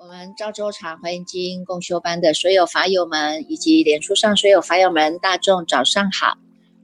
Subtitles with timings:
[0.00, 6.38] 我们赵州茶华严经共修班的所有法友们，以及脸书上所有法友们，大众早上好！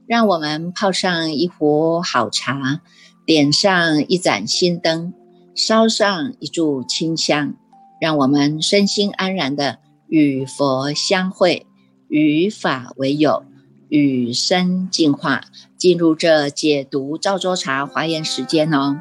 [0.05, 2.81] 让我们泡上一壶好茶，
[3.25, 5.13] 点上一盏心灯，
[5.55, 7.55] 烧上一炷清香，
[7.99, 11.65] 让我们身心安然的与佛相会，
[12.07, 13.43] 与法为友，
[13.89, 15.41] 与生进化，
[15.77, 18.97] 进入这解读赵州茶华严时间哦。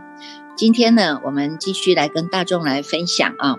[0.57, 3.57] 今天呢，我们继续来跟大众来分享啊。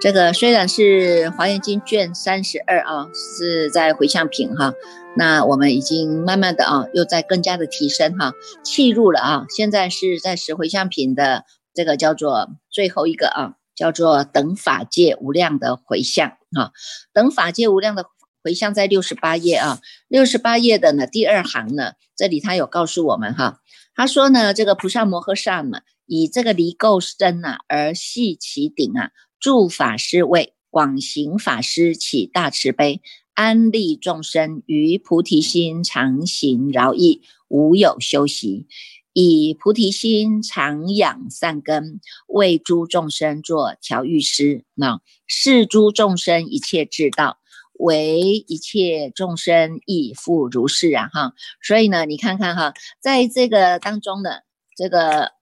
[0.00, 4.72] 这个虽然是《华严经》卷三十二啊，是在回向品哈，
[5.14, 8.32] 那我们已经慢慢的啊，又在更加的提升哈，
[8.64, 16.72] 契入了啊，现在是在十回向品的这个叫做最后一个啊，叫做等法界无量的回向啊，
[17.14, 18.04] 等法界无量的
[18.44, 23.62] 回向在六十八页啊，六十八页的呢第二行呢，这里他有告诉我们哈，
[23.94, 29.12] 他说呢，这个菩萨摩诃萨呢，以这个离垢身啊而系其顶啊。
[29.38, 33.00] 助法师位，广行法师起大慈悲，
[33.32, 38.66] 安利众生于菩提心常行饶益，无有休息，
[39.12, 44.64] 以菩提心常养善根，为诸众生作调御师。
[44.74, 47.38] 那是诸众生一切智道，
[47.74, 51.08] 为一切众生亦复如是啊！
[51.12, 54.44] 哈，所以呢，你看看哈，在这个当中的
[54.76, 55.32] 这个。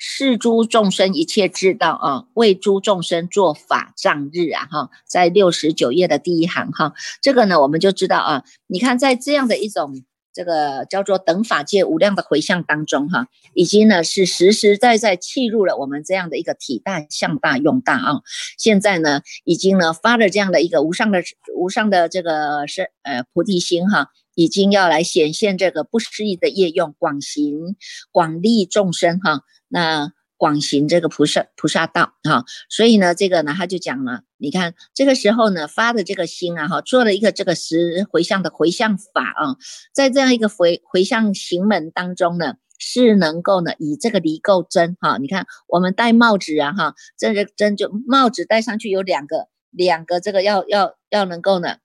[0.00, 10.04] 是诸众生一切智道啊，为诸众生做法藏日啊，哈，在六十九页的第一行哈，这个呢我们就知道啊，你看在这样的一种
[10.38, 18.22] 这个叫做等法界无量的回向当中哈，已经呢是实实在在契入了我们这样的一个体大向大用大啊，
[18.56, 21.24] 现在呢已经呢发了这样的一个无上的
[21.56, 27.74] 无上的这个是呃菩提心哈，已经要来显现这个不思议的业用广行
[28.12, 29.40] 广利众生哈。
[29.66, 39.56] 那广行这个菩萨菩萨道哈，所以呢，这个呢他就讲了，你看这个时候呢发的这个心啊哈，做了一个这个十回向的回向法啊，
[39.92, 51.78] 在这样一个回回向行门当中呢，是能够呢以这个离垢针哈，你看我们戴帽子啊哈，这个针就帽子戴上去有两个两个这个要要要能够呢，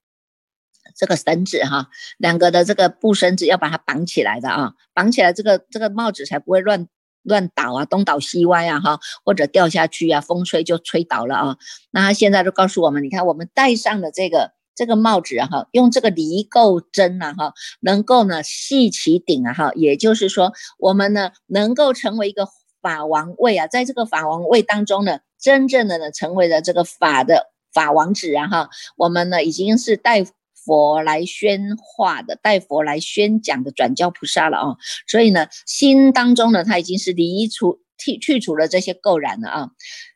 [0.96, 6.88] 这个绳子哈，两个的这个布绳子要把它绑起来的啊，绑起来这个这个帽子才不会乱。
[7.24, 11.58] 乱倒啊，东倒西歪啊，哈，或者掉下去啊，风吹就吹倒了啊。
[11.92, 22.48] 那他现在都告诉我们，你看我们戴上的这个这个帽子啊，哈，用这个离垢针啊，哈，能够呢系其顶啊，哈，也就是说我们呢能够成为一个
[22.82, 30.26] 法王位啊，在这个法王位当中呢，真正的呢成为了这个法的法王子啊，哈，我们呢已经是戴。
[30.66, 39.70] 佛来宣化的，带佛来宣讲的转教菩萨了啊，所以呢，心当中呢，他已经是离除、去去除了这些垢染了啊，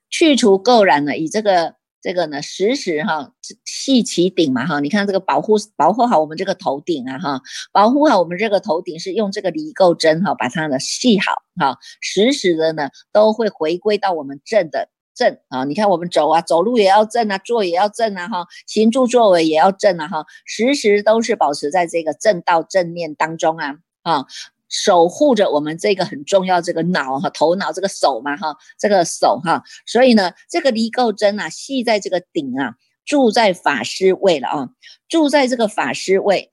[0.09, 3.33] 去除垢染了，以这个这个呢，时时哈
[3.65, 7.41] 系其顶嘛哈，你看这个保护保护好我们这个头顶啊哈，
[7.71, 14.89] 保护好我们这个头顶是用这个离垢针哈，把它呢系好哈，时时的呢都会回归到我们正的。
[15.17, 24.27] 正啊，你看我们走啊，走路也要正啊，坐也要正啊，哈，行住坐位也要正啊，哈，时时都是保持在这个正道正念当中啊，啊，
[24.69, 34.69] 守护着我们这个很重要这个脑哈，头脑这个手嘛，哈，这个手哈，所以呢，这个离垢针啊，系在这个顶啊，住在法师位了啊，
[35.09, 36.51] 住在这个法师位，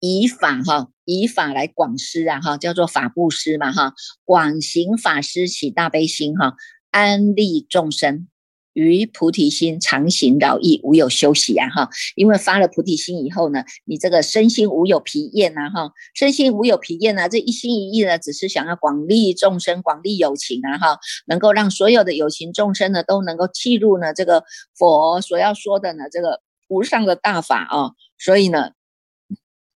[0.00, 0.88] 以法哈。
[1.06, 3.92] 以法来广施啊，哈，叫做法布施嘛，哈，
[4.24, 6.54] 广行法师起大悲心，哈。
[6.94, 8.28] 安利众生
[8.72, 11.68] 于菩提心常行饶益，无有休息啊！
[11.70, 15.68] 哈，因为发了菩提心以后呢，你这个身心无有疲厌呐！
[15.70, 20.78] 哈，身心无有疲厌呐，这一心一意呢，只是想要广利众生，广利有情啊！
[20.78, 24.44] 哈，能够让所有的有情众生呢，都能够契入呢这个
[24.76, 27.90] 佛所要说的呢这个无上的大法啊！
[28.18, 28.70] 所以呢。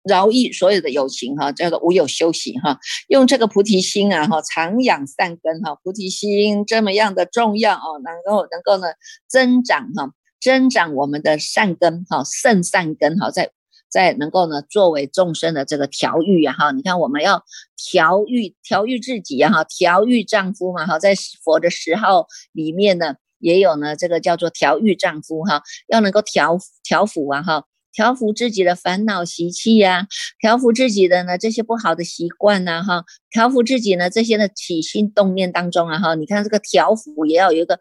[0.07, 8.93] 饶益所有的有情哈，叫做无有休息哈，用这个菩提心啊哈，常养善根哈，菩提心这么样的重要哦，能够能够呢
[9.27, 13.49] 增长哈，增长我们的善根哈，圣善根哈，在
[13.89, 17.43] 在能够呢作为众生的这个调御啊哈，你看我们要
[17.75, 27.63] 调御调御自己啊哈，调御丈夫嘛哈，在佛的十号里面呢也有呢这个叫做调御丈夫哈，要能够调调伏啊哈。
[27.95, 30.05] 调服自己的烦恼习气呀，
[30.39, 37.79] 调服自己的呢这些不好的习惯呐，哈，调服自己呢这些的起心动念当中啊，哈，你看这个调服也要有一个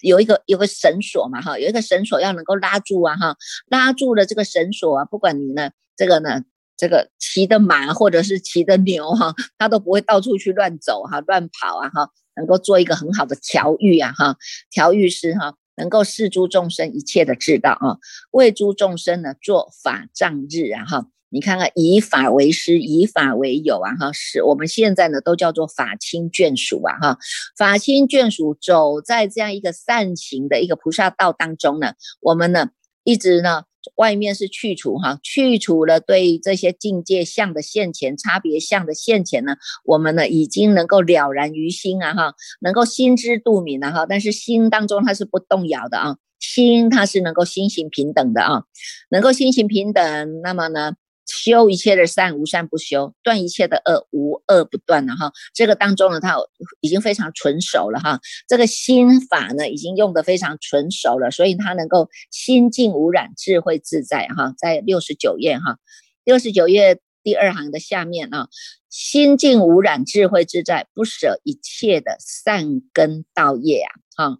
[0.00, 3.36] 有一个有个绳索嘛哈，有一个绳索要能够拉住啊哈，
[3.68, 6.42] 拉住了这个绳索啊，不管你呢这个呢
[6.76, 14.36] 这个骑的马或者是骑的牛哈，它都不会到处去乱走哈，乱跑啊哈，能够做一个很好的调御啊哈，
[14.70, 17.96] 调御师哈，能够示诸众生一切的至道啊，
[18.32, 21.06] 为诸众生呢做法藏日啊哈。
[21.30, 27.18] 你看看，以法为师，以法为友啊，哈，是我们现在呢都叫做法亲眷属啊，哈，
[27.54, 32.70] 法亲眷属走在这样一个善行的一个菩萨道当中呢，我们呢
[33.04, 33.64] 一直呢
[33.94, 48.64] 外面是去除哈，去除了对这些境界相的现前、差别相的现前呢，我们呢已经能够了然于心啊，哈，能够心知肚明了哈，但是心当中它是不动摇的啊，心它是能够心行平等的啊，
[49.10, 50.94] 能够心行平等，那么呢？
[51.28, 55.30] 修一切的善，无善不修；断一切的恶，无恶不断了哈。
[55.54, 56.36] 这个当中呢，他
[56.80, 58.18] 已经非常纯熟了哈。
[58.48, 64.54] 这个心法呢，已经用的非常纯熟了，所以他能够心静无染，智慧自在哈。
[64.56, 65.78] 在六十九页哈，
[66.24, 68.48] 六十九页第二行的下面啊，
[68.88, 74.38] 心静无染，智慧自在，不舍一切的善根道业啊哈。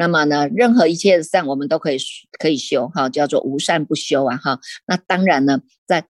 [0.00, 1.98] 那么呢，任何一切的善，我们都可以
[2.38, 4.60] 可以修哈，叫做无善不修啊哈。
[4.86, 6.06] 那当然呢，在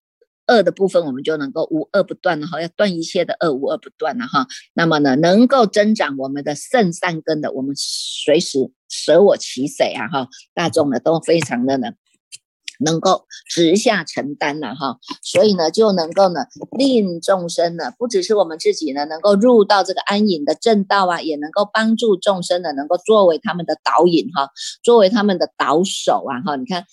[0.49, 4.47] 恶的部分，我们就能够无恶不断了哈，要断一切的恶，无恶不断了哈。
[4.75, 10.29] 那么呢，能够增长我们的圣善根的，我们随时舍我其谁啊哈。
[10.55, 11.93] 大众呢都非常的呢，
[12.81, 14.99] 能够直下承担了哈。
[15.23, 16.47] 所以呢，就能够呢，
[16.79, 24.51] 令众生呢，不只是我们自己呢，能够入到这个安隐的正道啊，也能够帮助众生呢，能够作为他们的导引哈，
[24.83, 26.57] 作为他们的导手啊哈。
[26.57, 26.85] 你看。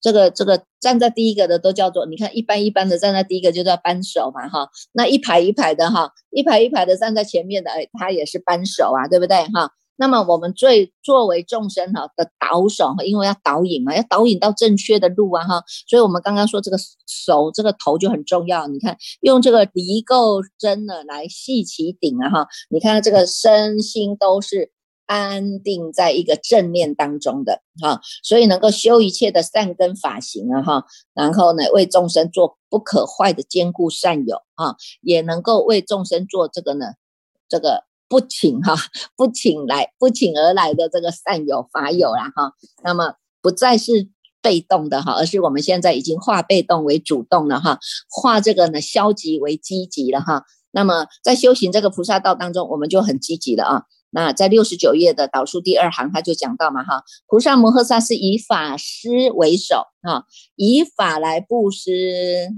[0.00, 9.70] 这个这个站在第一个的都叫做，你看一般一般的站在第一个就叫扳手嘛哈，那一排一排的哈，一排一排的站在前面的，哎，他也是扳手啊，对不对哈？
[9.96, 24.70] 那么我们最作为众生哈的导手，因为要导引嘛，要导引到正确的路啊哈，所以我们刚刚说这个手这个头就很重要，你看用这个离垢针呢来系其顶啊哈，你看这个身心都是。
[25.06, 36.86] 安定在一个正念当中的哈，所以能够修一切的善根法行啊哈，然后呢为众生做不可坏的坚固善友啊，也能够为众生做这个呢
[37.48, 38.74] 这个不请哈
[39.16, 42.52] 不请来不请而来的这个善友法友啦哈，
[42.82, 44.08] 那么不再是
[44.40, 47.78] 被动的哈，而是我们现在已经化被动为主动了哈，
[48.08, 53.82] 化这个呢消极为积极了哈，那么在修行这个菩萨道当中，我们就很积极了啊。
[54.14, 62.50] 那在六十九页的导数第二行，他就讲到嘛，哈，菩萨摩诃萨是以法师为首，哈，以法来布施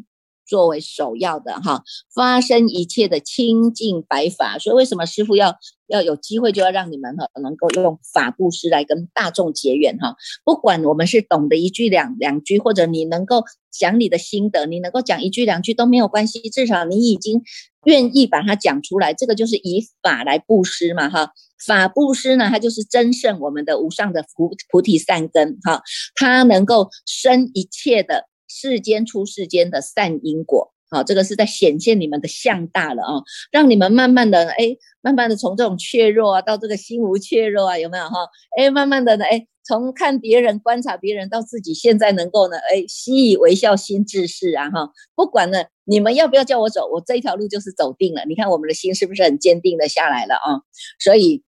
[0.44, 4.58] 作为首要的，哈，发生一切的清净白法。
[4.58, 5.54] 所以为什么师傅要
[5.86, 10.16] 要有机会就要让你们哈，能够用法布施来跟大众结缘哈？
[10.44, 17.42] 不管我们是懂得一句两两句，或者你能够讲你的心得，你能够讲一句两句都没有关系，至少你已经。
[17.86, 21.32] 愿意把它讲出来，这个就是以法来布施嘛，哈，
[21.66, 25.82] 法布施呢，它就是增胜我们的无上的菩菩提善根，哈，
[26.14, 38.16] 它能够生一切的世间出世间的善因果，好，这个是在显现你们的相大了啊，让你们慢慢的，哎，慢慢的从这种怯弱啊，到这个心无怯弱啊，有没有哈？
[38.56, 39.46] 哎，慢慢的呢，哎。
[39.66, 44.90] 从看别人、观察别人到自己现在能够呢，哎，习以为笑，心自是啊哈。
[45.14, 48.26] 不管呢，你们要不要叫我走，我这一条路就是走定了。
[48.26, 50.60] 你看我们的心是不是很坚定的下来了啊？
[50.98, 51.42] 所以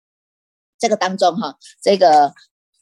[0.78, 2.32] 这个当中哈，这个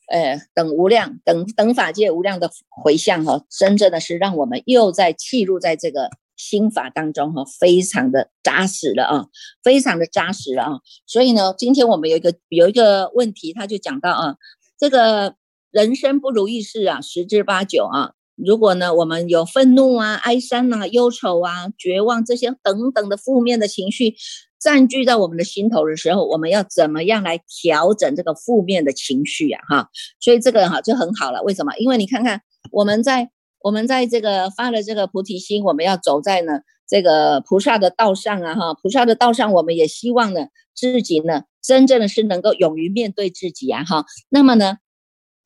[0.07, 9.27] 呃等无量等等法界无量的回向哈，真正的是让我们又在契入在这个心法当中哈，非常的扎实了啊，
[9.63, 10.71] 非常的扎实了啊。
[11.07, 14.37] 所以呢，今天我们有一个有一个问题，他就讲到啊。
[14.77, 15.37] 这个
[15.71, 18.13] 人生不如意事啊，十之八九啊。
[18.37, 24.17] 如果呢，我们有愤怒啊、哀伤啊、忧愁啊、绝望这些等等的负面的情绪
[24.61, 29.61] 占据在我们的心头的时候，我们要怎么样来调整这个负面的情绪呀？
[29.69, 29.89] 哈，
[30.19, 31.45] 所以这个哈就很好了。
[31.45, 31.73] 为什么？
[31.79, 33.31] 因为你看看我们在
[33.65, 41.45] 我们在这个发了这个菩提心，我们要走在呢这个菩萨的道上啊，哈，菩萨的道上，我们也希望呢自己呢。
[41.63, 44.77] 真正的是能够勇于面对自己啊哈，那么呢，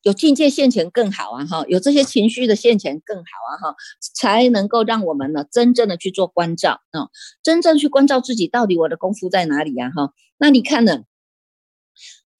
[0.03, 3.77] 有境界现前更好啊哈，有这些情绪的现前更好啊哈，
[4.17, 7.07] 才能够让我们呢真正的去做关照啊，
[7.45, 10.13] 真正去关照自己到底我的功夫在哪里呀哈？
[10.39, 11.05] 那你看呢，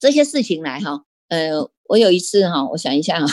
[0.01, 3.27] 这些事情来哈，呃，我有一次哈，我想一下啊，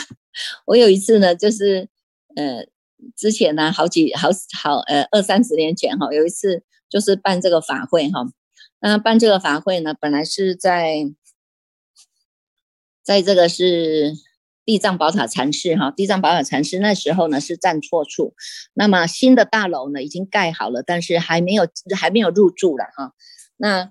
[0.66, 1.88] 我有一次呢，就是
[2.36, 2.68] 呃，
[3.16, 4.28] 之前呢，好几好
[4.62, 8.26] 好呃二三十年前哈，有一次就是办这个法会哈。
[8.78, 11.12] 那办这个法会呢，本来是在
[13.02, 14.12] 在这个是
[14.64, 18.34] 地藏宝塔禅寺哈，地藏宝塔禅寺那时候呢是站错处，
[18.74, 21.66] 那么新的大楼呢已经盖好了，但是还没有
[21.96, 23.12] 还没有入住了哈，
[23.56, 23.90] 那。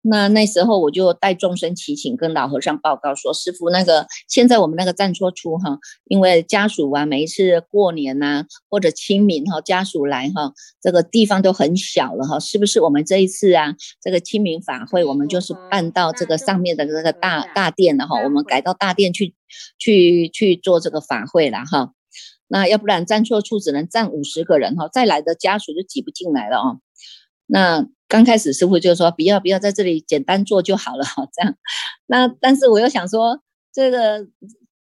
[0.00, 19.34] 那那时候我就带众生祈请，跟老和尚报告说：“师傅，那个现在我们那个站错处哈，因为家属啊，每一次过年呐或者清明哈，家属来哈，这个地方都很小了哈，是不是我们这一次啊，这个清明法会，我们就是办到这个上面的这个大大殿了哈，我们改到大殿去
[19.78, 21.92] 去去做这个法会了哈。
[22.46, 26.76] 那要不然站错处只能站五十个人哈，再来的家属就挤不进来了啊。
[27.46, 31.54] 那。”刚开始师傅就说不要不要在这里简单做就好了哈，这样。
[32.06, 34.26] 那但是我又想说，这个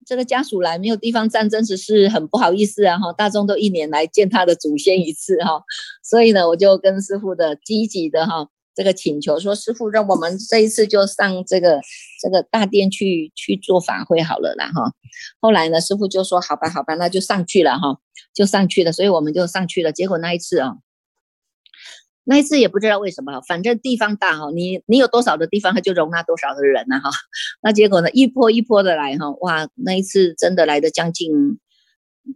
[0.05, 3.11] 这个家属来没有地方站，真是是很不好意思啊哈。
[3.15, 5.63] 大众都一年来见他的祖先一次哈，
[6.03, 11.81] 所以呢，我就跟师傅的积极的哈这个请求说，师傅让我们这一次就上这个
[12.23, 14.93] 这个大殿去去做法会好了啦哈。
[15.41, 17.99] 后来呢，师傅就说好吧好吧，那就上去了哈，
[18.35, 19.91] 就上去了，所以我们就上去了。
[19.91, 20.75] 结果那一次啊。
[22.29, 27.09] 那一次也不知道为什么，反正地方大哈，你你有多少的地方，它就容纳多少的人呐哈。
[27.63, 31.61] 那结果呢，一波一波的来哈，哇，那一次真的来的将近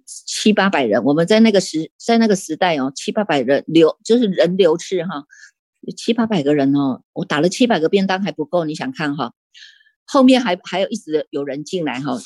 [0.07, 1.03] 七八百人。
[1.03, 5.25] 我们在那个时在那个时代哦，七八百人流就是人流次哈，
[5.97, 9.33] 七八百个人哦，我打了七百个便当还不够，你想看哈？
[10.07, 12.17] 后面还还有一直有人进来哈，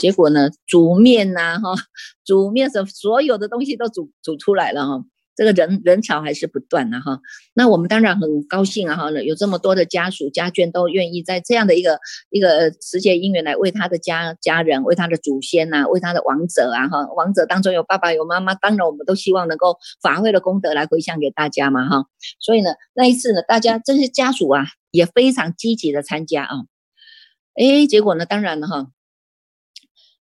[0.00, 1.74] 结果呢，煮面呐哈，
[2.22, 5.04] 煮面什所有的东西都煮煮出来了哈。
[5.36, 7.20] 这个人人潮还是不断的哈，
[7.54, 11.98] 那我们当然很高兴啊哈，有这么多的家属家眷都愿意在这样的一个
[12.30, 22.06] 一个时节因缘来为他的家家人、为他的祖先呐、为他的王者啊哈，王者当中有爸爸有妈妈，当然我们都希望能够法会的功德来回向给大家嘛哈，
[22.38, 26.56] 所以呢那一次呢，大家这些家属啊也非常积极的参加啊，
[27.54, 28.88] 哎，结果呢，当然了哈。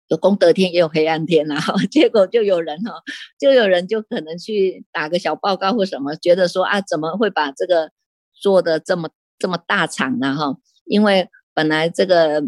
[0.07, 2.91] 有功德天也有黑暗天呐，哈， 结果就有人哈，
[3.39, 7.91] 就有人就可能去打个小报告或什么，觉得说啊，怎么会把这个
[8.33, 9.09] 做的这么
[9.39, 10.57] 这么大场呢，哈？
[10.85, 12.43] 因为本来这个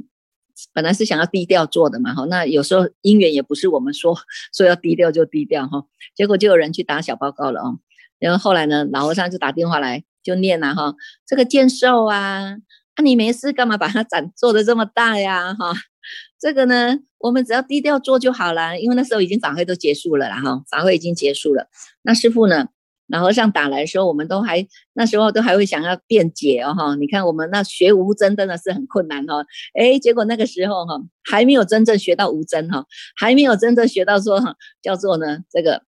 [0.74, 4.16] 本来是想要低调做的嘛，哈，那有时候姻缘也不是我们说
[4.56, 5.86] 说要低调就低调哈，
[6.16, 7.80] 结果就有人去打小报告了哦，
[8.20, 10.94] 然后后来呢，老和尚就打电话来就念了哈，
[11.26, 12.56] 这个剑寿啊，
[12.98, 15.74] 那你没事干嘛把它展做的这么大呀，哈？
[16.40, 21.68] 这个呢，我们只要低调做就好了，因为那时候已经法会都结束了啦，哈，法会已经结束了。
[22.04, 22.68] 那师傅呢，
[23.08, 29.44] 老和尚打来的时候，我们都还那时候都还会想要辩解哦，哈，你看我们那学无真真的是很困难哈，
[29.74, 35.82] 哎，结果那个时候哈，还没有真正学到无真哈，还没有真正学到说哈，叫做呢这个，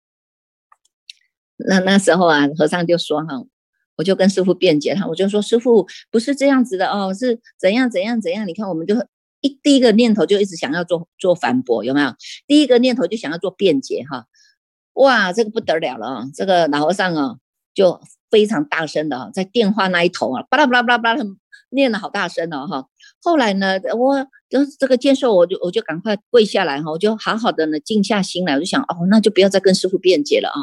[1.68, 3.44] 那那时候啊，和尚就说哈，
[3.98, 8.96] 我就跟师傅辩解他，我就说师傅不是这样子的哦，是怎样怎样怎样，你看我们就。
[9.42, 12.14] 一第一个念头就一直想要做做反驳，有没有？
[12.48, 14.26] 第一个念头就想要做辩解，哈，
[14.94, 16.26] 哇，这个不得了了啊！
[16.34, 17.36] 这个老和尚啊，
[17.74, 18.02] 就
[18.32, 21.24] 非常大声的啊在电话那一头啊，巴拉巴拉巴拉巴拉
[21.70, 22.88] 念的好大声哦，哈。
[23.22, 30.58] 后来呢，我就这个接受，我就我就赶快跪下来哈，我就好好的呢静下心来，我就想哦，那就不要再跟师傅辩解了啊，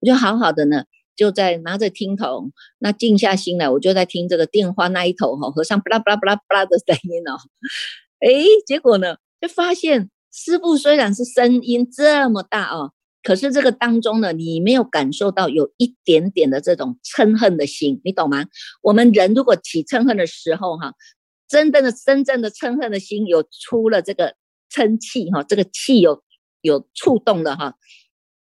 [0.00, 0.84] 我就好好的呢
[1.16, 7.38] 就在拿着听筒，那静下心来，我就在听这个电话那一头哈，和尚巴拉巴拉巴拉巴拉的声音哦。
[8.20, 8.28] 哎，
[8.66, 18.44] 结果呢，就发现师傅虽然是声音这么大哦，可是这个当中呢，你没有感受到有一点点的这种嗔恨的心，你懂吗？
[18.82, 20.92] 我们人如果起嗔恨的时候，哈，
[21.48, 24.34] 真正的真正的嗔恨的心有出了这个
[24.72, 26.22] 嗔气，哈，这个气有
[26.60, 27.74] 有触动了，哈，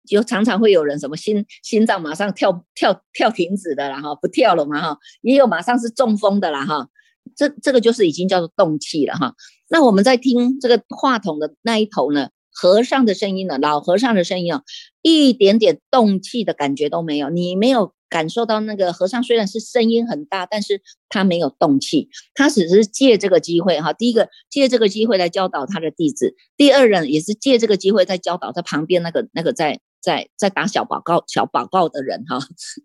[0.09, 6.89] 就常常会有人什么心心脏马上跳跳跳停止的啦，哈，不跳了嘛，哈，也有马上是中风的啦，哈。
[7.35, 9.35] 这这个就是已经叫做动气了哈。
[9.69, 14.63] 那我们在听这个话筒的那一头呢，和尚的声音呢，老和尚的声音啊，
[15.03, 17.31] 一点点动气的感觉都没有。
[17.31, 23.93] 你没有感受到那个和尚虽然是声音很大，但是他没有动气，他只是借这个机会哈。
[23.93, 32.39] 第一个借这个机会来教导他的弟子，第二人也是借这个机会在教导在旁边那个那个在在在打小报告小报告的人哈。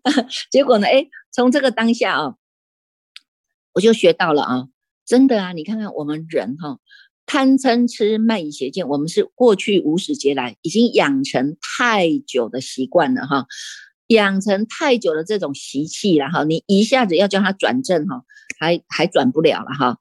[0.50, 2.34] 结果呢，哎，从这个当下啊。
[3.74, 4.68] 我就学到了啊，
[5.04, 6.78] 真的啊，你看看我们人哈，
[7.26, 13.46] 贪嗔痴慢疑邪见，我们是过去五始劫来已经养成太久的习惯了哈，
[14.06, 18.22] 养成太久的这种习气了哈，你一下子要叫他转正哈，
[18.58, 19.98] 还还转不了了哈，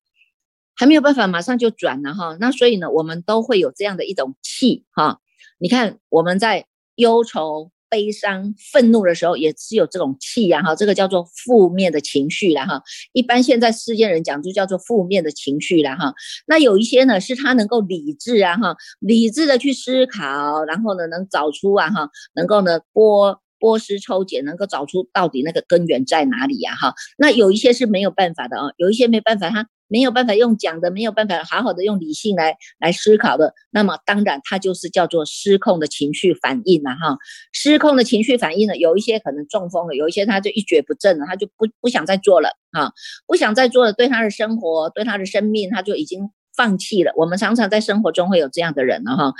[0.75, 5.19] 还没有办法马上就转了哈，那所以呢，我们都会有这样的一种气哈，
[5.57, 6.65] 你看我们在
[6.95, 12.81] 忧愁悲伤、愤怒的时候，也是有这种气呀，哈，这个叫做负面的情绪了，哈。
[13.11, 16.13] 一般现在世间人讲就叫做负面的情绪了，哈。
[16.47, 26.93] 那有一些呢，是他能够理智啊，哈，理智的去思考，然后呢，能找出啊，哈，能够呢剥剥丝抽茧，能够找出到底那个根源在哪里呀，哈。
[27.17, 29.67] 那有一些是没有办法的啊，有一些没办法，他。
[29.91, 37.17] 没有办法用讲的，没有办法好好的用理性来来思考的，那么当然它就是叫做失控的情绪反应了哈。
[37.51, 42.93] 失控的情绪反应呢，有一些可能中风了，有一些他就一蹶不振了，他就不不想再做了啊，
[43.27, 47.11] 不想再做了，对他的生活，对他的生命，他就已经放弃了。
[47.17, 49.33] 我们常常在生活中会有这样的人了哈，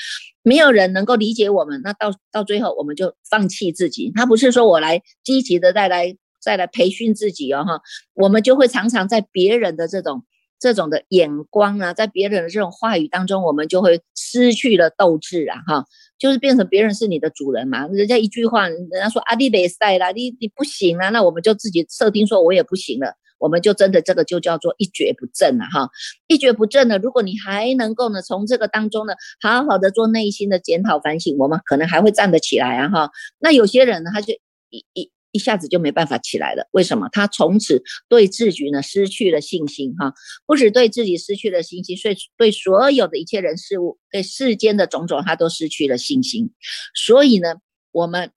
[0.43, 4.11] 没有人能够理解我们，那到到最后我们就放弃自己。
[4.13, 7.79] 他不是说我来积极的再来再来培训自己哦哈，
[8.15, 10.25] 我们就会常常在别人的这种。
[10.61, 15.85] 这种的眼光啊，在别人的这种话语当中，我们就会失去了斗志啊，哈，
[16.19, 17.87] 就是变成别人是你的主人嘛。
[17.87, 25.89] 人家一句话，人家说阿弟别赛啦，你你不行啊，那我们就自己设定说，我也不行了，我们就真的这个就叫做一蹶不振了哈，
[26.27, 26.99] 一蹶不振了。
[26.99, 33.09] 如果你还能够呢，从这个当中呢，好好的做内心的检讨反省，我们可能还会站得起来啊，哈。
[33.39, 34.35] 那有些人呢，他就
[34.69, 35.09] 一一。
[35.31, 37.07] 一下子就没办法起来了，为什么？
[37.11, 40.13] 他从此对自己呢失去了信心，哈，
[40.45, 46.51] 不止对自己失去了信心，所以对所有的一切人事物，对世间的种种，他都失去了信心。
[46.93, 47.55] 所以呢，
[47.91, 48.31] 我们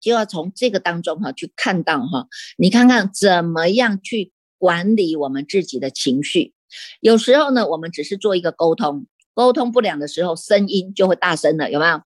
[0.00, 6.54] 就要从这个当中哈去看到哈，你看看怎么样去管理我们自己的情绪。
[7.00, 12.00] 有时候呢，我们只是做一个沟通，沟通不良的时候，声音就会大声了，有没有？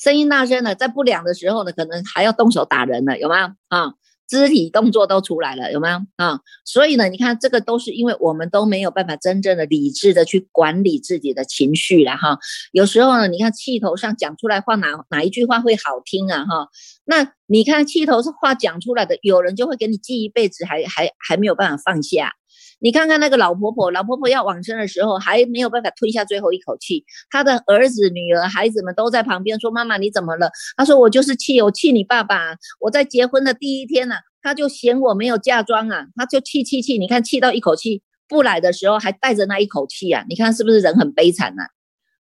[0.00, 3.92] 声音大声了，在不良的时候呢，可能还要动手打人了，有没有啊？
[4.26, 6.38] 肢体动作都出来了，有没有啊？
[6.64, 12.38] 所以呢，你看这个都是因为我们都没有办法真正的理智的去管理自己的情绪了哈。
[12.72, 16.68] 有时候呢，你看气头上讲出来话哪哪一句话会好听啊哈？
[17.04, 22.32] 那你看气头是话讲出来的，有人就会给你记一辈子，还还还没有办法放下。
[22.82, 32.56] 你看看那个老婆婆，老婆婆要往生的时候还没有办法吞下最后一口气，她的儿子、女儿、孩子们都在旁边说：“妈妈，你怎么了？”她说：“我就是气，我气你爸爸。
[32.80, 36.96] 我在结婚的第一天呢，他就嫌我没有嫁妆啊，他就气气气。
[36.96, 40.24] 你看气到一口气不来的时候，还带着那一口气啊！
[40.26, 41.64] 你看是不是人很悲惨呐？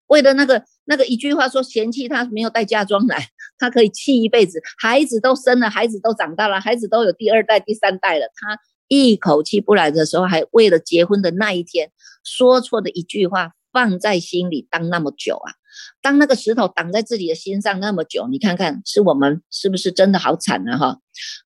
[0.06, 4.62] 为了那个那个一句话说嫌弃他没有带嫁妆来，他可以气一辈子。
[4.78, 11.92] 孩子都生了，孩子都长大了，孩子都有第二代、第三代了，他。”一口气不来的时候，还为了结婚的那一天
[12.24, 15.54] 说错的一句话放在心里当那么久啊！
[16.02, 20.78] 当那个石头挡在自己的心上那么久，你看看是我们是不是真的好惨呢？
[20.78, 21.00] 哈，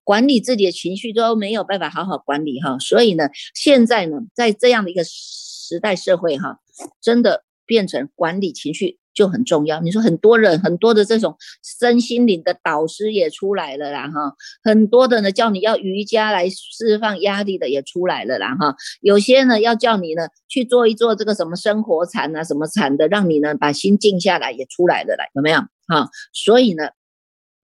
[0.03, 6.59] 管理自己的情绪都没有办法好好管理哈，所以呢，现在呢，在这样的一个时代社会哈，
[7.01, 8.99] 真的变成管理情绪。
[9.17, 9.81] 就很重要。
[9.81, 25.61] 你说很多人很多的这种身心灵的导师也出来了啦，哈，很多的呢叫你要瑜伽来释放压力的也出来了啦，哈，有些呢要叫你呢去做一做这个什么生活禅啊，什么禅的，让你呢把心静下来也出来了啦，有没有？
[25.87, 26.89] 哈，所以呢，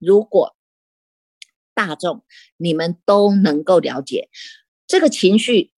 [0.00, 0.56] 如果
[1.72, 2.24] 大众
[2.56, 4.28] 你们都能够了解
[4.88, 5.70] 这个情绪，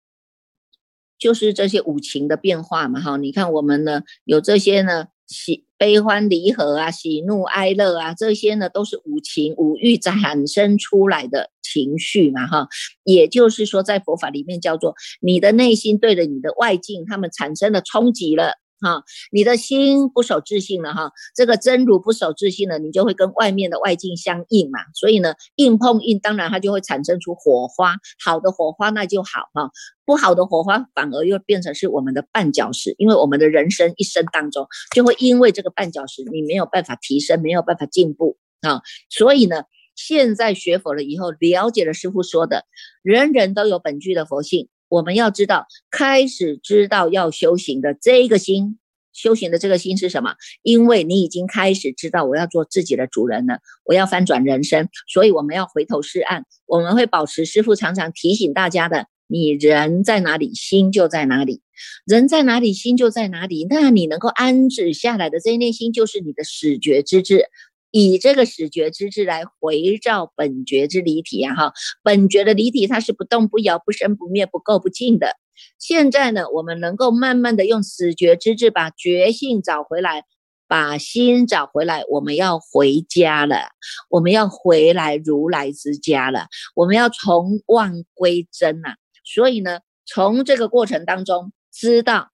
[1.18, 5.08] 就是这些五情的变化嘛，哈，你看我们呢有这些呢。
[5.26, 12.68] 喜悲欢离合啊，喜怒哀乐啊，这些呢都是五情五欲产生出来的情绪嘛，哈，
[13.04, 18.54] 也就是说，在佛法里面叫做你的内心对着你的外境，他们产生了冲击了。
[18.80, 29.70] 哈，你的心不守自信了哈，这个真如不守自信了，你就会跟外面的外境相应嘛，所以呢，硬碰硬，当然它就会产生出火花，好的火花那就好哈，
[30.04, 42.66] 不好的火花反而又变成是我们的绊脚石，因为我们的人生一生当中就会因为这个绊脚石，你没有办法提升，没有办法进步啊，所以呢，现在学佛了以后，了解了师父说的，
[43.02, 44.68] 人人都有本具的佛性。
[44.96, 48.78] 我们要知道，开始知道要修行的这个心，
[49.12, 50.36] 修行的这个心是什么？
[50.62, 56.46] 因为你已经开始知道我要做自己的主人了，我要翻转人生，所以我们要回头是岸。
[56.64, 61.60] 我们会保持师父常常提醒大家的：你人在哪里，心就在哪里；
[62.06, 63.66] 人在哪里，心就在哪里。
[63.68, 67.50] 那你能够安止下来的这一念心，就是你的始觉之智。
[67.98, 75.38] 以这个始觉之智来回照本觉之离体啊，哈，本觉的离体它是不动不摇、不生不灭、不垢不净的。
[75.78, 80.24] 现在呢，我们能够慢慢的用始觉之智把觉性找回来，
[80.68, 83.70] 把心找回来，我们要回家了，
[84.10, 88.96] 我们要回来如来之家了，我们要从妄归真呐。
[89.24, 92.28] 所以呢，从这个过程当中，知道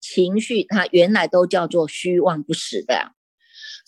[0.00, 3.10] 情绪它原来都叫做虚妄不实的。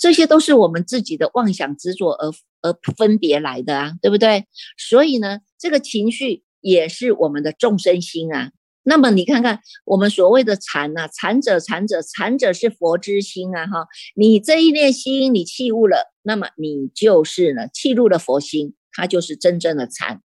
[0.03, 4.49] 这些都是我们自己的妄想执着而而分别来的啊，对不对？
[4.77, 8.51] 所以呢，这个情绪也是我们的众生心啊。
[8.83, 13.87] 那么你看看我们所谓的禅呐，禅者禅者禅者是佛之心啊，哈，
[14.17, 20.21] 你这一念心你弃悟了，那么你就是呢弃入了佛心，它就是真正的禅。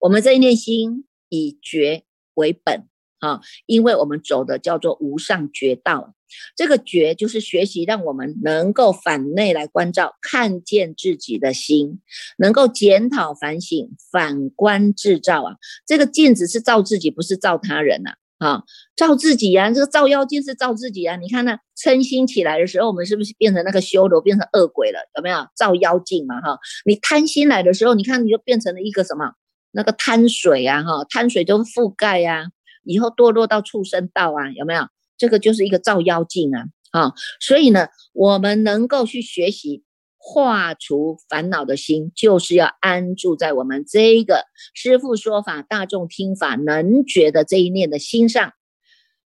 [0.00, 2.86] 我们这一念心以觉为本
[3.18, 6.14] 啊，因为我们走的叫做无上觉道。
[6.56, 12.00] 这个觉就是学习，让我们能够反内来关照，看见自己的心，
[12.38, 15.56] 能够检讨反省，反观自照啊。
[15.86, 18.12] 这个镜子是照自己，不是照他人呐。
[18.38, 18.64] 啊，
[18.96, 21.16] 照自己呀，这个照妖镜是照自己啊。
[21.16, 24.98] 你看那嗔心起来的时候，我们是不是变成那个修罗，变成恶鬼了？
[25.16, 26.38] 有没有照妖镜嘛？
[26.42, 29.32] 哈，你贪心来的时候，你看你就变成了一个什么？
[29.72, 32.48] 那个贪水啊，哈，贪水都覆盖呀，
[32.84, 34.86] 以后堕落到畜生道啊，有没有？
[35.18, 39.82] 这个就是一个照妖镜啊，啊，所以呢，我们能够去学习
[40.16, 48.52] 化除烦恼的心，就是要安住在我们这个师父说法、大众听法能觉的这一念的心上。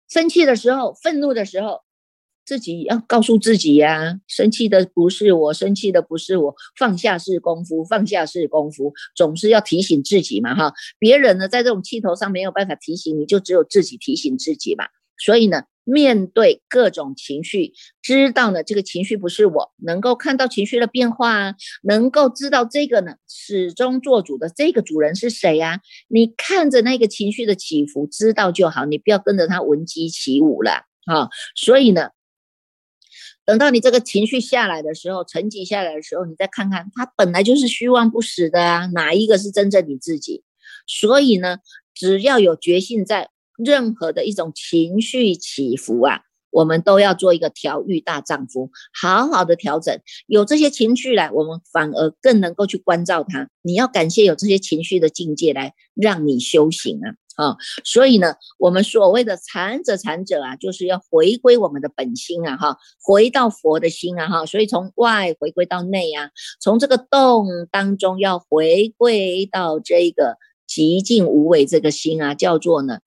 [0.07, 1.79] 生气的时候、愤怒的时候，
[2.45, 10.73] 自己要告诉自己呀，生气的不是我，生气的不是我，放下是功夫，放下是功夫，总是要提醒自己嘛，哈。
[10.99, 14.85] 别人呢，在这种气头上没有办法提醒你，就只有自己提醒自己嘛。
[15.17, 15.63] 所以呢。
[15.85, 25.81] 面对各种情绪，知道呢这个情绪不是我，能够看到情绪的变化啊，能够知道这个呢始终做主的这个主人是谁呀？
[26.07, 31.27] 你看着那个情绪的起伏，知道就好，你不要跟着他闻鸡起舞了啊。
[31.53, 32.11] 所以呢，
[33.43, 40.45] 等到你这个情绪下来的时候，沉寂下来的时候，你再看看，它本来就是虚妄不实的啊，哪一个是真正你自己？
[40.87, 41.57] 所以呢，
[41.93, 43.32] 只要有决心在。
[43.63, 46.21] 任何的一种情绪起伏啊，
[46.51, 49.99] 我们都要做一个调育大丈夫，好好的调整。
[50.27, 53.49] 有这些情绪来，我们反而更能够去关照它。
[53.61, 57.57] 你要感谢有这些情绪的境界来让你修行啊啊！
[57.83, 64.45] 所以呢，我们所谓的禅者禅者啊，就是要回归我们的本心啊哈，回到佛的心啊哈。
[64.45, 66.29] 所以从外回归到内啊，
[66.61, 72.99] 从这个动当中要回归到这个极静无为这个心啊，叫做呢。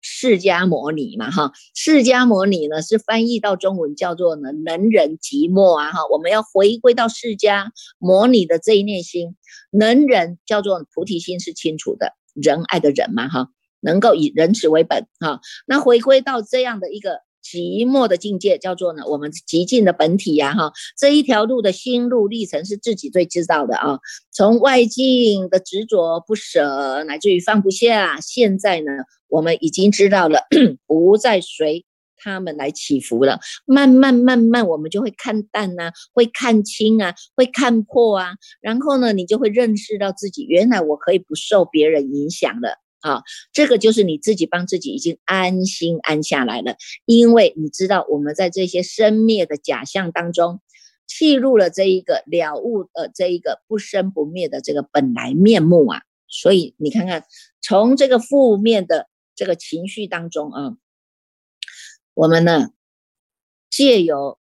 [0.00, 9.36] 释迦摩尼嘛，哈，释迦摩尼呢是翻译到中文叫做呢能人寂寞啊，哈，我们要回归到释迦摩尼的这一念心，
[9.70, 13.48] 能人叫做菩提心是清楚的，仁爱的人嘛，哈，
[13.80, 17.20] 能够以仁慈为本，哈，那回归到这样的一个。
[17.42, 23.98] 寂寞的境界叫做呢，我们极尽的本体呀，哈，这一条路的心路历程是自己最知道的啊。
[24.32, 28.92] 从外境的执着不舍，乃至于放不下，现在呢，
[29.28, 30.40] 我们已经知道了，
[30.86, 31.84] 不再随
[32.16, 33.40] 他们来起伏了。
[33.64, 42.78] 慢慢慢慢，我们就会看淡呐，会看清啊，会看破啊，然后呢，你就会认识到自己，原来我可以不受别人影响了。
[43.00, 50.60] 啊，这个就是你自己帮自己已经安心安下来了，因为你知道我们在这些生灭的假象当中，
[51.06, 57.24] 契入了这一个了悟呃这一个不生不灭的这个本来面目啊，所以你看看
[57.60, 60.76] 从这个负面的这个情绪当中啊，
[62.14, 62.70] 我们呢
[63.70, 64.37] 借由。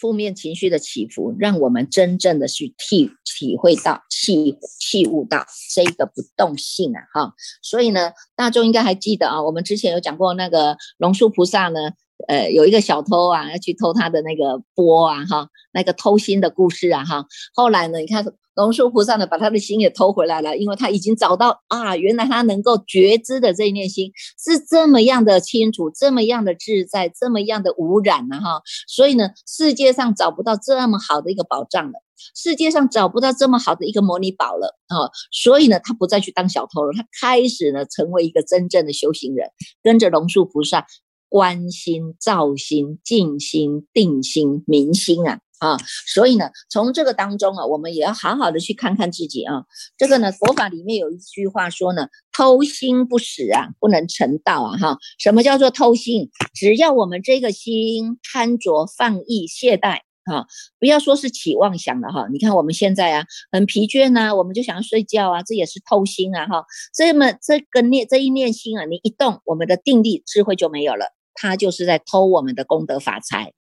[0.00, 7.00] 负面情绪的起伏，让我们真正的去体体会到、体体悟到这个不动性啊！
[7.12, 11.92] 哈，所以呢，大众应该还记得啊，我们之前有讲过那个龙树菩萨呢，
[12.26, 18.26] 呃，有一个小偷啊，要去偷他的那个钵啊，哈，那个偷心的故事啊，哈，后来呢，你看。
[18.58, 32.00] 龙树菩萨呢，把他的心也偷回来了，因为他已经找到啊，原来他能够觉知的这一念心是这么样的清楚，这么样的自在，这么样的无染呢，哈，所以呢，世界上找不到这么好的一个宝藏了，
[32.34, 39.48] 世界上找不到这么好的一个模拟宝了，啊，所以呢，他不再去当小偷了，他开始呢，成为一个真正的修行人，
[39.84, 40.84] 跟着龙树菩萨
[41.28, 45.40] 观心、照心、静心、定心、明心啊。
[45.58, 49.64] 啊，所以呢，从这个当中啊，我们也要好好的去看看自己啊。
[49.96, 54.78] 这个呢，佛法里面有一句话说呢，偷心不死啊，不能成道啊。
[54.78, 56.30] 哈，什么叫做偷心？
[56.54, 60.46] 只要我们这个心贪着、放逸、懈怠啊，
[60.78, 62.28] 不要说是起妄想了哈。
[62.32, 66.46] 你看我们现在啊，很疲倦呐，我们就想要睡觉啊，这也是偷心啊。
[66.46, 66.64] 哈，
[66.94, 71.06] 这么这个念这一念心啊，你一动，我们的定力、智慧就没有了，
[71.40, 73.52] 他就是在偷我们的功德法财。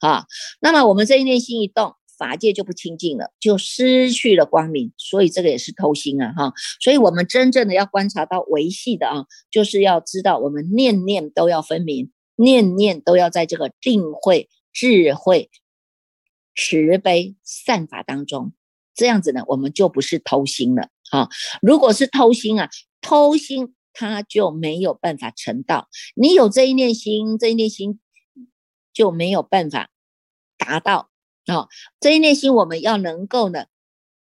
[0.00, 0.26] 啊，
[0.60, 6.52] 那么我们这一念心一动，法界就不清净了，就失去了光明，所以这个也是偷心啊，哈。
[6.78, 15.48] 所以我们真正的要观察到维系的啊，就是要知道我们念念都要分明，念念都要在这个定慧、智慧
[16.54, 18.52] 慈悲善法当中，
[18.94, 21.30] 这样子呢，我们就不是偷心了啊。
[21.62, 22.68] 如果是偷心啊，
[23.00, 25.88] 偷心他就没有办法成道。
[26.14, 27.98] 你有这一念心，这一念心
[28.92, 29.88] 就没有办法
[30.58, 31.08] 达到
[31.46, 31.68] 啊。
[31.98, 33.66] 这一念心我们要能够呢，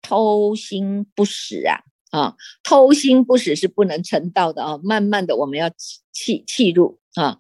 [0.03, 4.81] 偷心不死啊啊，偷心不死是不能成道的啊。
[4.83, 5.70] 慢慢的，我们要
[6.11, 7.38] 气气入啊。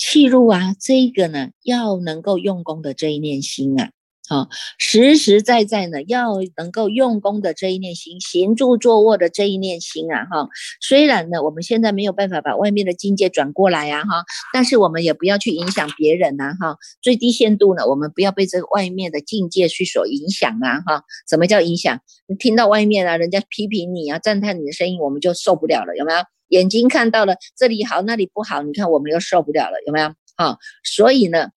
[0.00, 3.90] 气入啊，这个呢，要能够用功的这一念心啊，
[4.28, 10.48] 啊，实实在在呢，要能够用功的这一念心，行住坐卧的这一念心啊，哈，
[10.80, 22.00] 虽然呢，我们现在没有办法把外面的境界转过来呀，哈，但是我们也不要去影响别人呐，哈，最低限度呢，我们不要被这个外面的境界去所影响啊，哈，什么叫影响？
[22.26, 26.18] 你听到外面啊，人家批评你啊，赞叹你的声音，我们就受不了了，有没有？
[26.48, 30.14] 眼睛看到了这里好那里不好，你看我们又受不了了，有没有？
[30.36, 31.50] 好，所以呢，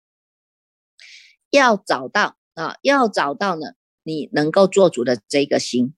[1.51, 3.67] 要找到啊，要找到呢，
[4.03, 5.93] 你能够做主的这个心，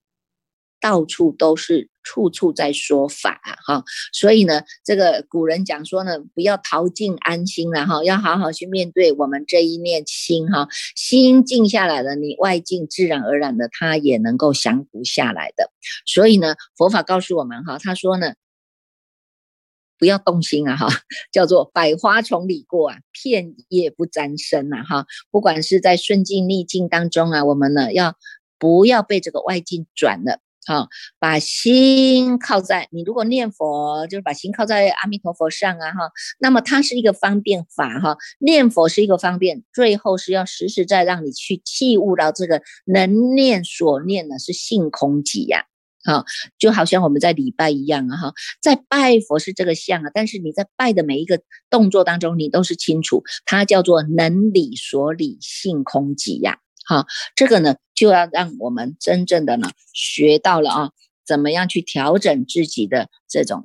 [0.79, 3.83] 到处都是，处处在说法哈。
[4.13, 15.71] 所以呢，这个古人讲说呢，不要逃尽安心了哈，要好好去面对我们这一念心哈，心静下来了，你外境自然而然的它也能够降服下来的。
[16.05, 18.35] 所以呢，佛法告诉我们哈，他说呢。
[20.01, 20.87] 不要动心啊，哈，
[21.31, 25.05] 叫做百花丛里过啊，片叶不沾身呐，哈。
[25.29, 28.15] 不管是在顺境逆境当中啊，我们呢要
[28.57, 30.87] 不要被这个外境转了啊？
[31.19, 36.11] 把心靠在你如果念佛，就是把心靠在阿弥陀佛上啊，哈。
[36.39, 45.65] 那么它是一个方便法哈，念佛是一个方便，最后是要实实在让你去器悟到这个能念所念呢是性空寂呀。
[46.03, 46.25] 好，
[46.57, 60.91] 就好像我们在礼拜一样啊，哈，在拜佛是这个相啊，但是你在拜的每一个动作当中，你都是清楚，它叫做能理所理性空寂呀，哈，这个呢就要让我们真正的呢学到了啊，
[61.25, 63.63] 怎么样去调整自己的这种。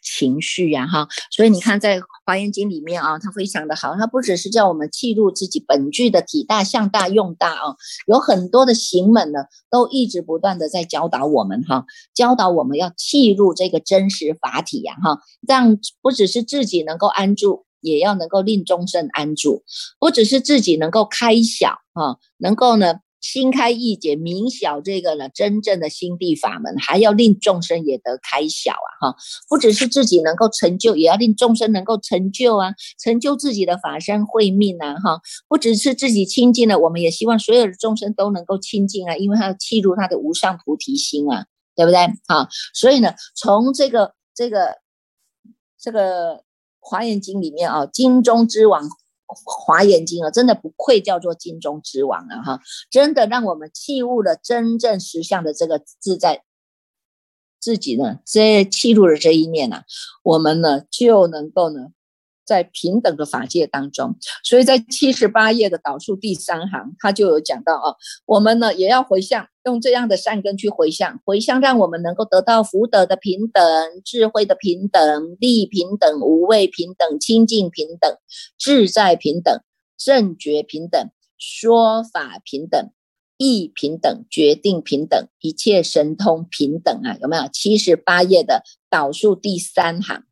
[0.00, 7.74] 情绪呀，哈，所以你看，在《华严经》里面啊，它非常的好，它不只是叫我们记录自己本具的体大、相大、用大啊，
[8.06, 19.62] 有很多的行门呢，都一直不断的在教导我们哈，教导我们要记录这个真实法体呀，哈，让不只是自己能够安住，也要能够令众生安住，
[19.98, 22.96] 不只是自己能够开晓啊，能够呢。
[23.20, 29.10] 心开意解，明晓这个呢，真正的心地法门，还要令众生也得开晓啊！
[29.10, 29.16] 哈，
[29.48, 34.94] 不只是自己能够成就，也要令众生能够成就啊，成就自己的法身慧命啊！
[35.00, 41.98] 哈，不只是自己清净了，我们也希望所有的众生都能够清净啊，因为他要契入他的无上菩提心啊，对不对？
[42.28, 44.76] 好，所以呢，从这个这个
[45.80, 46.44] 这个
[46.78, 48.88] 华严经里面啊，经中之王。
[49.28, 52.42] 华严经啊，真的不愧叫做经中之王啊！
[52.42, 52.60] 哈，
[52.90, 56.44] 真的让我们器物的真正实相的这个自在，
[57.60, 59.82] 自己呢，这契入了这一面呢，
[60.22, 61.88] 我们呢就能够呢。
[62.48, 73.62] 在平等的法界当中，所以在七十八页的导数第三行，他就有讲到啊，我们呢也要回向，用这样的善根去回向，回向让我们能够得到福德的平等、
[74.02, 78.16] 智慧的平等、利平等、无畏平等、清净平等、
[78.58, 79.60] 自在平等、
[79.98, 82.90] 正觉平等、说法平等、
[83.36, 87.46] 意平等、决定平等、一切神通平等啊，有没有？
[87.52, 90.24] 七十八页的导数第三行。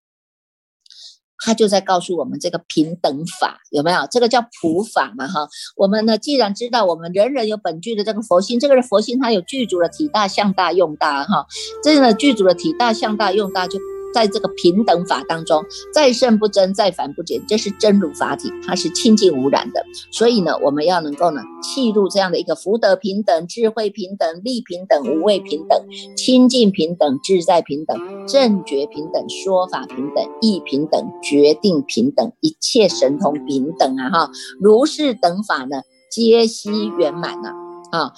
[1.45, 4.07] 他就在告诉我们这个平等法有没有？
[4.11, 5.49] 这个叫普法嘛哈。
[5.77, 11.47] 我们呢，既然知道我们人人有本具的这个佛心，这个是佛心它有具足的体大、向大、用大哈。
[11.83, 13.79] 这个具足的体大、向大、用大就。
[14.17, 19.85] 在这个平等法当中，再胜不争，再凡不减，这是真如法体，它是清净无染的。
[20.11, 25.79] 所以呢，我们要能够呢，契入这样的一个福德平等、智慧平等、力平等、无畏平等、
[26.17, 34.09] 清净平等、自在平等、正觉平等、说法平等、意平等、决定平等、一切神通平等啊！
[34.09, 37.51] 哈，如是等法呢，皆悉圆满了
[37.93, 38.15] 啊。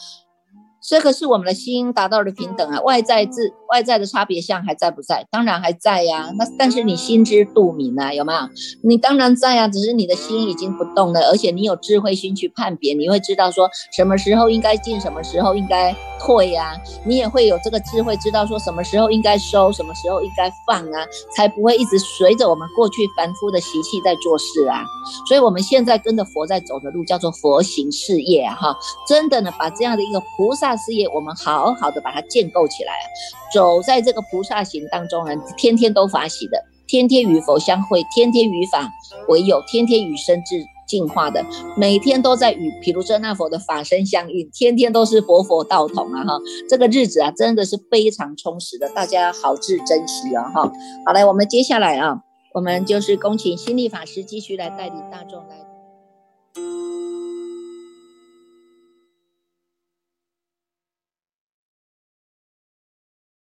[0.88, 5.26] 这个是我们的心达到了平等啊，外在自外在的差别相还在不在？
[5.30, 6.32] 当然还在呀。
[6.38, 8.38] 那但是你心知肚明啊，有没有？
[8.82, 16.74] 你当然在啊，只是你的心已经不动了，而且你有智慧心去判别，你会知道说什么时候应该进，什么时候应该退呀。
[17.04, 21.04] 你也会有这个智慧，知道说什么时候应该收，什么时候应该放啊，
[21.36, 24.82] 才不会一直随着我们过去凡夫的习气在做事啊。
[25.26, 28.74] 所以我们现在跟着佛在走的路叫做佛行事业，哈，
[29.06, 30.77] 真的呢，把这样的一个菩萨。
[30.78, 33.04] 事业，我们好好的把它建构起来啊！
[33.52, 38.90] 走在这个菩萨行当中呢，天天都法喜的，天天与佛相会，天天与法
[39.28, 41.44] 为友，天天与生自进化的，
[41.76, 46.38] 每天都在与毗卢遮那佛的法身相应，天天都是佛佛道同啊哈，
[46.68, 50.72] 这个日子啊真的是非常充实的，大家好自珍惜啊哈。
[51.04, 52.20] 好来，我们接下来啊，
[52.54, 55.67] 我们就是恭请心力法师继续来带领大众来。